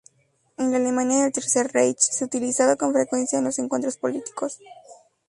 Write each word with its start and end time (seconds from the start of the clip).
En 0.57 0.71
la 0.71 0.77
Alemania 0.77 1.21
del 1.21 1.31
Tercer 1.31 1.67
Reich 1.71 1.99
se 1.99 2.25
utilizaba 2.25 2.75
con 2.75 2.91
frecuencia 2.91 3.37
en 3.37 3.45
los 3.45 3.59
encuentros 3.59 3.97
políticos. 3.97 4.57